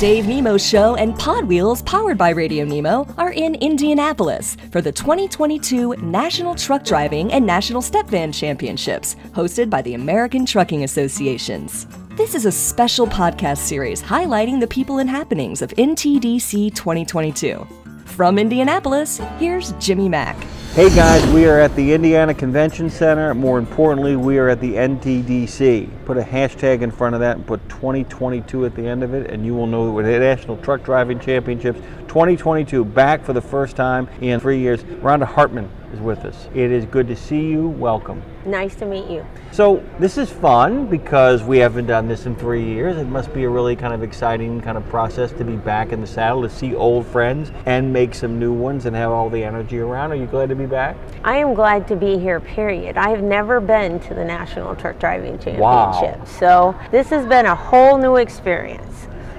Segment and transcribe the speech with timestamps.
[0.00, 4.90] Dave Nemo Show and Pod Wheels, powered by Radio Nemo, are in Indianapolis for the
[4.90, 11.86] 2022 National Truck Driving and National Step Van Championships, hosted by the American Trucking Associations.
[12.16, 17.66] This is a special podcast series highlighting the people and happenings of NTDC 2022.
[18.10, 20.36] From Indianapolis, here's Jimmy Mac.
[20.74, 23.34] Hey guys, we are at the Indiana Convention Center.
[23.34, 26.04] More importantly, we are at the NTDC.
[26.04, 29.30] Put a hashtag in front of that and put 2022 at the end of it,
[29.30, 33.40] and you will know that we're the National Truck Driving Championships 2022 back for the
[33.40, 34.82] first time in three years.
[34.82, 36.48] Rhonda Hartman is with us.
[36.54, 37.68] It is good to see you.
[37.68, 38.22] Welcome.
[38.46, 39.26] Nice to meet you.
[39.52, 42.96] So this is fun because we haven't done this in three years.
[42.96, 46.00] It must be a really kind of exciting kind of process to be back in
[46.00, 49.42] the saddle, to see old friends and make some new ones and have all the
[49.42, 50.12] energy around.
[50.12, 50.96] Are you glad to be back?
[51.24, 52.96] I am glad to be here, period.
[52.96, 55.60] I have never been to the National Truck Driving Championship.
[55.60, 56.24] Wow.
[56.24, 58.86] So this has been a whole new experience.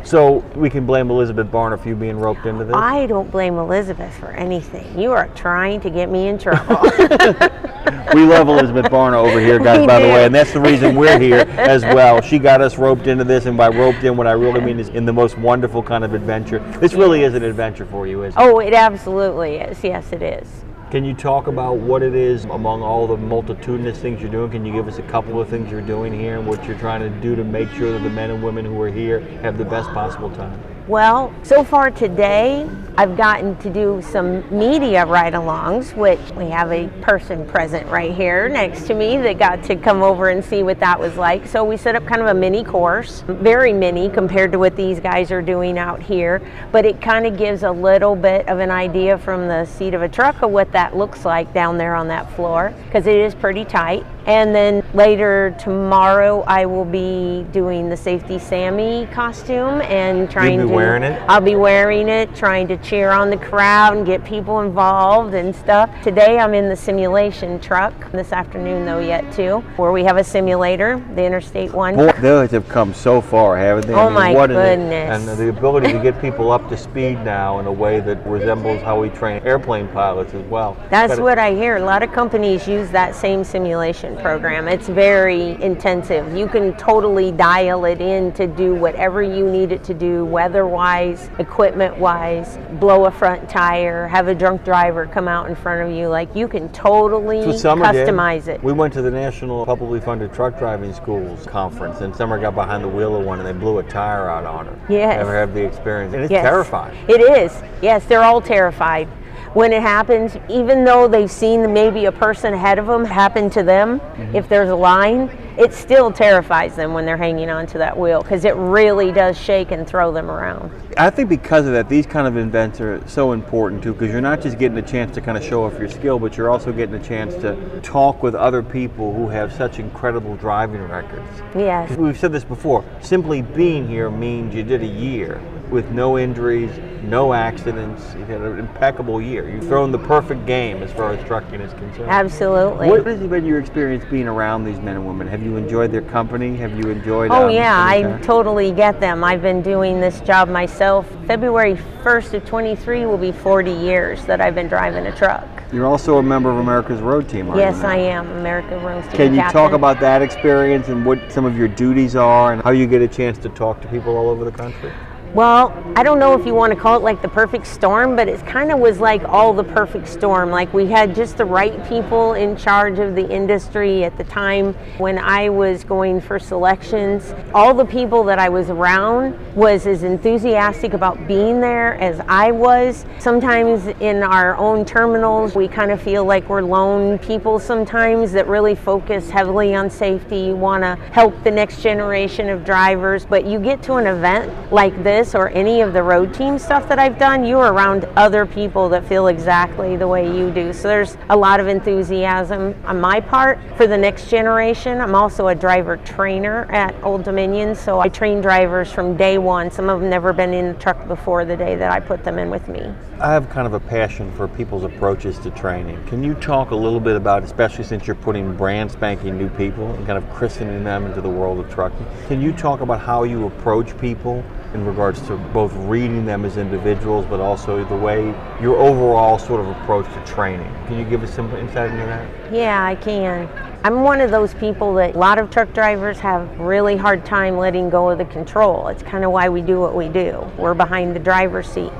[0.03, 2.75] So we can blame Elizabeth Barna for you being roped into this?
[2.75, 4.99] I don't blame Elizabeth for anything.
[4.99, 6.81] You are trying to get me in trouble.
[8.13, 10.95] we love Elizabeth Barna over here, guys, We by the way, and that's the reason
[10.95, 12.21] we're here as well.
[12.21, 14.89] She got us roped into this, and by roped in, what I really mean is
[14.89, 16.59] in the most wonderful kind of adventure.
[16.79, 18.43] This really is an adventure for you, isn't it?
[18.43, 19.83] oh, it absolutely is.
[19.83, 20.47] Yes, it is.
[20.91, 24.51] Can you talk about what it is among all the multitudinous things you're doing?
[24.51, 26.99] Can you give us a couple of things you're doing here and what you're trying
[26.99, 29.63] to do to make sure that the men and women who are here have the
[29.63, 30.61] best possible time?
[30.87, 36.71] Well, so far today, I've gotten to do some media ride alongs, which we have
[36.71, 40.63] a person present right here next to me that got to come over and see
[40.63, 41.45] what that was like.
[41.45, 44.99] So we set up kind of a mini course, very mini compared to what these
[44.99, 48.71] guys are doing out here, but it kind of gives a little bit of an
[48.71, 52.07] idea from the seat of a truck of what that looks like down there on
[52.07, 54.03] that floor because it is pretty tight.
[54.27, 60.67] And then later tomorrow, I will be doing the Safety Sammy costume and trying You'll
[60.67, 60.75] be to.
[60.75, 61.21] wearing it?
[61.27, 65.55] I'll be wearing it, trying to cheer on the crowd and get people involved and
[65.55, 65.89] stuff.
[66.03, 67.93] Today, I'm in the simulation truck.
[68.11, 71.95] This afternoon, though, yet too, where we have a simulator, the Interstate One.
[71.95, 73.93] Boy, those have come so far, haven't they?
[73.93, 75.27] Oh, my what an- goodness.
[75.29, 78.81] and the ability to get people up to speed now in a way that resembles
[78.83, 80.77] how we train airplane pilots as well.
[80.89, 81.77] That's But- what I hear.
[81.77, 84.67] A lot of companies use that same simulation program.
[84.67, 86.35] It's very intensive.
[86.35, 90.65] You can totally dial it in to do whatever you need it to do, weather
[90.67, 95.89] wise, equipment wise, blow a front tire, have a drunk driver come out in front
[95.89, 96.07] of you.
[96.07, 98.07] Like you can totally So Summer did.
[98.07, 98.63] customize it.
[98.63, 102.83] We went to the National Publicly Funded Truck Driving Schools conference, and Summer got behind
[102.83, 104.79] the wheel of one, and they blew a tire out on her.
[104.89, 105.19] Yes.
[105.19, 106.13] Ever have the experience?
[106.13, 106.43] And it's Yes.
[106.43, 106.97] terrifying.
[107.07, 107.61] It is.
[107.81, 109.07] Yes, they're all terrified.
[109.53, 113.63] When it happens, even though they've seen maybe a person ahead of them happen to
[113.63, 114.35] them, Mm-hmm.
[114.35, 118.45] if there's a line, it still terrifies them when they're hanging onto that wheel because
[118.45, 120.71] it really does shake and throw them around.
[120.97, 124.21] I think because of that, these kind of events are so important too, because you're
[124.21, 126.71] not just getting a chance to kind of show off your skill, but you're also
[126.71, 131.27] getting a chance to talk with other people who have such incredible driving records.
[131.55, 131.97] Yes.
[131.97, 132.85] We've said this before.
[133.01, 135.41] Simply being here means you did a year
[135.71, 136.69] with no injuries,
[137.03, 138.03] no accidents.
[138.17, 139.49] You've had an impeccable year.
[139.49, 142.09] You've thrown the perfect game as far as trucking is concerned.
[142.11, 142.89] Absolutely.
[142.89, 145.27] What has been your experience being around these men and women?
[145.27, 146.57] Have you enjoyed their company?
[146.57, 147.31] Have you enjoyed?
[147.31, 148.21] Oh um, yeah, I time?
[148.21, 149.23] totally get them.
[149.23, 151.07] I've been doing this job myself.
[151.25, 155.47] February 1st of 23 will be 40 years that I've been driving a truck.
[155.71, 157.83] You're also a member of America's Road Team, aren't Yes, you?
[157.83, 157.89] now?
[157.89, 161.57] I am American Road Team Can you talk about that experience and what some of
[161.57, 164.43] your duties are and how you get a chance to talk to people all over
[164.43, 164.91] the country?
[165.33, 168.27] Well, I don't know if you want to call it like the perfect storm, but
[168.27, 170.49] it kind of was like all the perfect storm.
[170.49, 174.73] Like we had just the right people in charge of the industry at the time
[174.97, 177.33] when I was going for selections.
[177.53, 182.51] All the people that I was around was as enthusiastic about being there as I
[182.51, 183.05] was.
[183.19, 188.47] Sometimes in our own terminals, we kind of feel like we're lone people sometimes that
[188.47, 190.39] really focus heavily on safety.
[190.41, 194.73] You want to help the next generation of drivers, but you get to an event
[194.73, 198.45] like this or any of the road team stuff that I've done, you're around other
[198.47, 200.73] people that feel exactly the way you do.
[200.73, 204.99] So there's a lot of enthusiasm on my part for the next generation.
[204.99, 209.69] I'm also a driver trainer at Old Dominion, so I train drivers from day one.
[209.69, 212.39] Some of them never been in a truck before the day that I put them
[212.39, 212.91] in with me.
[213.19, 216.03] I have kind of a passion for people's approaches to training.
[216.07, 219.91] Can you talk a little bit about, especially since you're putting brand spanking new people
[219.93, 223.21] and kind of christening them into the world of trucking, can you talk about how
[223.23, 228.25] you approach people in regards to both reading them as individuals, but also the way
[228.61, 230.71] your overall sort of approach to training?
[230.87, 232.53] Can you give us some insight into that?
[232.53, 233.49] Yeah, I can.
[233.83, 237.57] I'm one of those people that a lot of truck drivers have really hard time
[237.57, 238.87] letting go of the control.
[238.89, 240.47] It's kind of why we do what we do.
[240.57, 241.90] We're behind the driver's seat.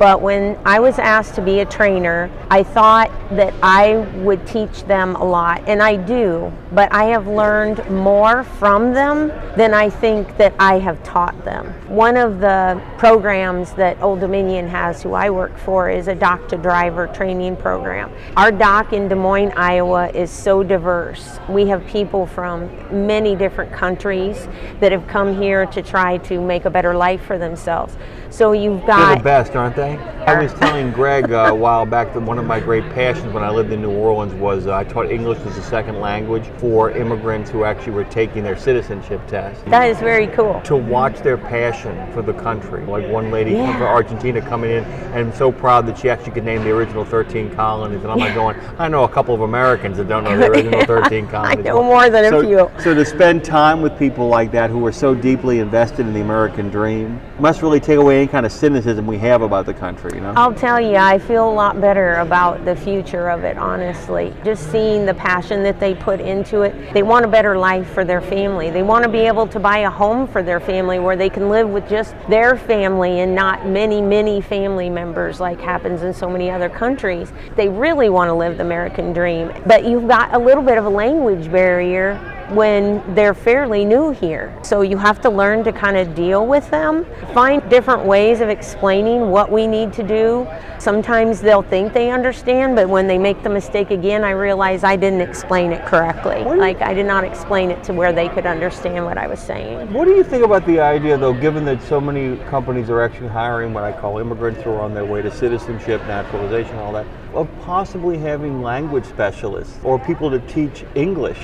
[0.00, 4.84] But when I was asked to be a trainer, I thought that I would teach
[4.84, 9.90] them a lot, and I do, but I have learned more from them than I
[9.90, 11.66] think that I have taught them.
[11.86, 16.48] One of the programs that Old Dominion has, who I work for, is a dock
[16.48, 18.10] to driver training program.
[18.38, 21.38] Our dock in Des Moines, Iowa is so diverse.
[21.46, 22.70] We have people from
[23.06, 24.48] many different countries
[24.80, 27.98] that have come here to try to make a better life for themselves.
[28.30, 29.08] So you've got.
[29.08, 29.89] They're the best, aren't they?
[29.90, 33.32] long I was telling Greg uh, a while back that one of my great passions
[33.32, 36.44] when I lived in New Orleans was uh, I taught English as a second language
[36.58, 39.64] for immigrants who actually were taking their citizenship test.
[39.66, 40.60] That is very cool.
[40.66, 42.86] To watch their passion for the country.
[42.86, 43.72] Like one lady Yeah.
[43.72, 47.04] from Argentina coming in and I'm so proud that she actually could name the original
[47.04, 48.02] 13 colonies.
[48.02, 50.84] And I'm like going, I know a couple of Americans that don't know the original
[50.84, 51.66] 13 colonies.
[51.66, 52.70] I know more than a few.
[52.80, 56.20] So to spend time with people like that who are so deeply invested in the
[56.20, 60.19] American dream must really take away any kind of cynicism we have about the country,
[60.20, 60.34] you know?
[60.36, 64.34] I'll tell you, I feel a lot better about the future of it, honestly.
[64.44, 66.92] Just seeing the passion that they put into it.
[66.92, 68.70] They want a better life for their family.
[68.70, 71.48] They want to be able to buy a home for their family where they can
[71.48, 76.28] live with just their family and not many, many family members like happens in so
[76.28, 77.32] many other countries.
[77.56, 79.52] They really want to live the American dream.
[79.66, 84.56] But you've got a little bit of a language barrier when they're fairly new here.
[84.62, 88.48] So you have to learn to kind of deal with them, find different ways of
[88.48, 90.46] explaining what we need to do.
[90.78, 94.96] Sometimes they'll think they understand, but when they make the mistake again, I realize I
[94.96, 96.42] didn't explain it correctly.
[96.42, 99.92] Like I did not explain it to where they could understand what I was saying.
[99.92, 103.28] What do you think about the idea, though, given that so many companies are actually
[103.28, 107.06] hiring what I call immigrants who are on their way to citizenship, naturalization, all that,
[107.34, 111.38] of possibly having language specialists or people to teach English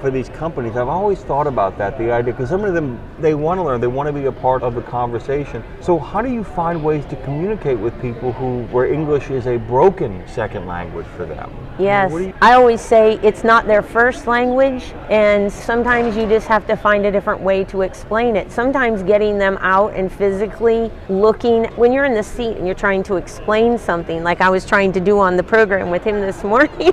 [0.00, 0.76] for these companies?
[0.76, 3.80] I've always thought about that, the idea, because some of them, they want to learn,
[3.80, 5.62] they want to be a part of the conversation.
[5.80, 9.56] So how do you find ways to communicate with people who, where English is a
[9.56, 11.50] broken second language for them?
[11.78, 16.66] Yes, you- I always say it's not their first language, and sometimes you just have
[16.66, 18.50] to find a different way to explain it.
[18.50, 23.02] Sometimes getting them out and physically looking, when you're in the seat and you're trying
[23.04, 26.42] to explain something, like I was trying to do on the program with him this
[26.48, 26.92] morning,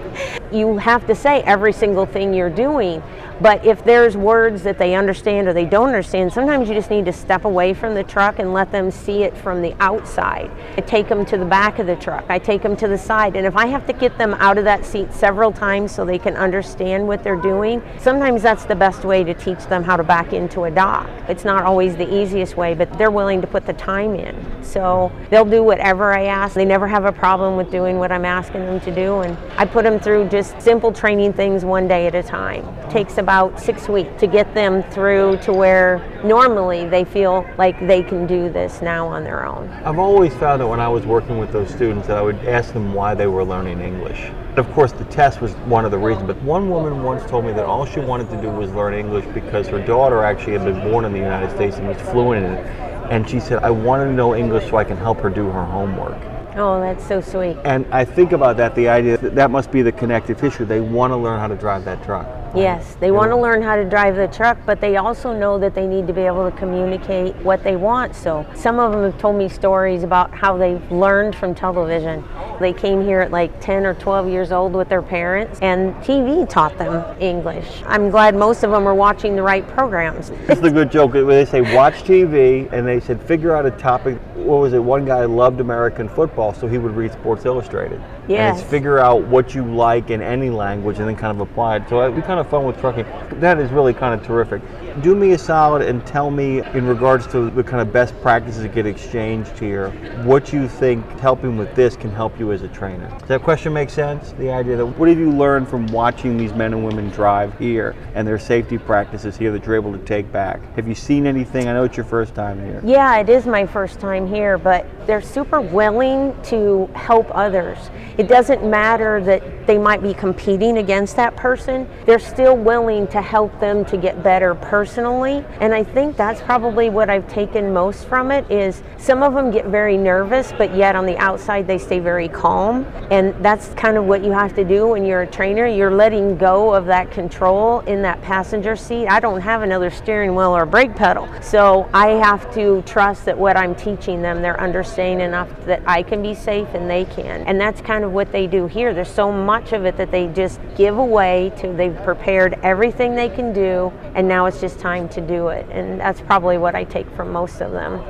[0.52, 2.95] you have to say every single thing you're doing.
[2.96, 6.90] 2019 but if there's words that they understand or they don't understand, sometimes you just
[6.90, 10.50] need to step away from the truck and let them see it from the outside.
[10.78, 13.36] I take them to the back of the truck, I take them to the side,
[13.36, 16.18] and if I have to get them out of that seat several times so they
[16.18, 20.04] can understand what they're doing, sometimes that's the best way to teach them how to
[20.04, 21.10] back into a dock.
[21.28, 24.64] It's not always the easiest way, but they're willing to put the time in.
[24.64, 26.56] So they'll do whatever I ask.
[26.56, 29.66] They never have a problem with doing what I'm asking them to do, and I
[29.66, 32.64] put them through just simple training things one day at a time.
[32.90, 38.04] takes about six weeks to get them through to where normally they feel like they
[38.04, 39.68] can do this now on their own.
[39.84, 42.72] I've always found that when I was working with those students that I would ask
[42.72, 44.30] them why they were learning English.
[44.58, 47.52] Of course, the test was one of the reasons, but one woman once told me
[47.54, 50.80] that all she wanted to do was learn English because her daughter actually had been
[50.92, 52.66] born in the United States and was fluent in it.
[53.10, 55.66] And she said, I want to know English so I can help her do her
[55.66, 56.22] homework.
[56.58, 57.58] Oh, that's so sweet.
[57.66, 60.64] And I think about that, the idea that that must be the connective tissue.
[60.66, 62.28] They want to learn how to drive that truck.
[62.56, 65.76] Yes, they want to learn how to drive the truck, but they also know that
[65.76, 68.16] they need to be able to communicate what they want.
[68.16, 72.24] So some of them have told me stories about how they've learned from television.
[72.62, 76.50] They came here at like 10 or 12 years old with their parents, and TV
[76.50, 77.84] taught them English.
[77.86, 80.32] I'm glad most of them are watching the right programs.
[80.46, 81.12] That's the good joke.
[81.12, 84.18] They say watch TV, and they said figure out a topic.
[84.36, 84.80] What was it?
[84.84, 88.00] One guy loved American football, so he would read Sports Illustrated.
[88.00, 88.62] And Yes.
[88.62, 91.84] it's figure out what you like in any language, and then kind of apply it.
[91.90, 93.06] So uh, it'd kind of fun with trucking.
[93.40, 94.62] That is really kind of terrific.
[95.02, 98.62] Do me a solid and tell me, in regards to the kind of best practices
[98.62, 99.90] that get exchanged here,
[100.24, 103.10] what you think helping with this can help you as a trainer.
[103.20, 104.32] Does that question make sense?
[104.34, 107.96] The idea that what have you learned from watching these men and women drive here
[108.14, 110.62] and their safety practices here that you're able to take back?
[110.76, 111.68] Have you seen anything?
[111.68, 112.82] I know it's your first time here.
[112.84, 117.78] Yeah, it is my first time here, but they're super willing to help others.
[118.18, 123.22] It doesn't matter that they might be competing against that person, they're still willing to
[123.22, 125.46] help them to get better personally.
[125.62, 129.52] And I think that's probably what I've taken most from it is some of them
[129.52, 132.84] get very nervous, but yet on the outside they stay very calm.
[133.10, 135.66] And that's kind of what you have to do when you're a trainer.
[135.66, 139.08] You're letting go of that control in that passenger seat.
[139.08, 141.30] I don't have another steering wheel or brake pedal.
[141.42, 146.04] So I have to trust that what I'm teaching them, they're understanding enough that I
[146.04, 147.44] can be safe and they can.
[147.48, 148.94] And that's kind of what they do here.
[148.94, 153.30] There's so much of it that they just give away to, they've prepared everything they
[153.30, 155.66] can do, and now it's just time to do it.
[155.70, 158.02] And that's probably what I take from most of them.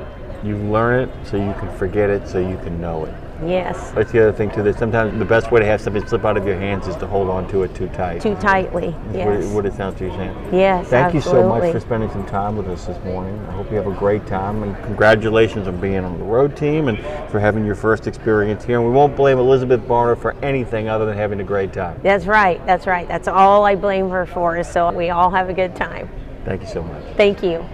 [0.44, 3.14] You learn it so you can forget it so you can know it.
[3.44, 3.90] Yes.
[3.92, 4.62] That's the other thing too.
[4.62, 7.06] That sometimes the best way to have something slip out of your hands is to
[7.06, 8.22] hold on to it too tight.
[8.22, 8.94] Too tightly.
[9.06, 9.26] That's Yes.
[9.26, 10.36] What, it, what it sounds to you saying.
[10.52, 10.88] Yes.
[10.88, 13.38] Thank you so much for spending some time with us this morning.
[13.48, 16.88] I hope you have a great time and congratulations on being on the road team
[16.88, 16.98] and
[17.30, 18.78] for having your first experience here.
[18.78, 22.00] And we won't blame Elizabeth Barna for anything other than having a great time.
[22.02, 22.64] That's right.
[22.66, 23.06] That's right.
[23.08, 24.56] That's all I blame her for.
[24.56, 26.08] Is so we all have a good time.
[26.44, 27.02] Thank you so much.
[27.16, 27.64] Thank you.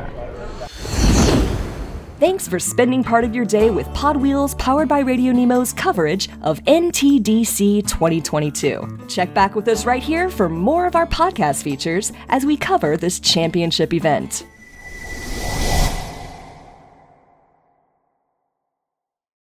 [2.22, 6.28] Thanks for spending part of your day with Pod Wheels powered by Radio Nemo's coverage
[6.42, 9.06] of NTDC 2022.
[9.08, 12.96] Check back with us right here for more of our podcast features as we cover
[12.96, 14.46] this championship event.